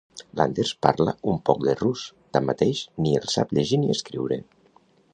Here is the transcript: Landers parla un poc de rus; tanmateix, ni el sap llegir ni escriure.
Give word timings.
Landers 0.39 0.71
parla 0.85 1.13
un 1.33 1.37
poc 1.51 1.61
de 1.67 1.77
rus; 1.83 2.07
tanmateix, 2.39 2.83
ni 3.05 3.15
el 3.21 3.31
sap 3.37 3.57
llegir 3.59 3.83
ni 3.85 3.97
escriure. 3.99 4.43